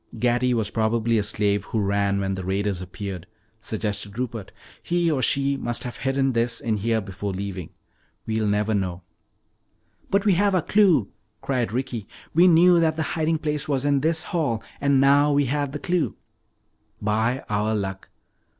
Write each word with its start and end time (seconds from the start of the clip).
"Gatty 0.17 0.55
was 0.55 0.71
probably 0.71 1.19
a 1.19 1.23
slave 1.23 1.65
who 1.65 1.79
ran 1.79 2.19
when 2.19 2.33
the 2.33 2.43
raiders 2.43 2.81
appeared," 2.81 3.27
suggested 3.59 4.17
Rupert. 4.17 4.51
"He 4.81 5.11
or 5.11 5.21
she 5.21 5.57
must 5.57 5.83
have 5.83 5.97
hidden 5.97 6.31
this 6.33 6.59
in 6.59 6.77
here 6.77 7.01
before 7.01 7.33
leaving. 7.33 7.69
We'll 8.25 8.47
never 8.47 8.73
know." 8.73 9.03
"But 10.09 10.25
we've 10.25 10.39
got 10.39 10.55
our 10.55 10.61
clue!" 10.63 11.09
cried 11.41 11.71
Ricky. 11.71 12.07
"We 12.33 12.47
knew 12.47 12.79
that 12.79 12.95
the 12.95 13.03
hiding 13.13 13.37
place 13.37 13.67
was 13.67 13.85
in 13.85 13.99
this 13.99 14.23
hall, 14.23 14.63
and 14.81 14.99
now 14.99 15.33
we 15.33 15.45
have 15.45 15.71
the 15.71 15.77
clue." 15.77 16.15
"'By 16.99 17.43
our 17.47 17.75
Luck.'" 17.75 18.09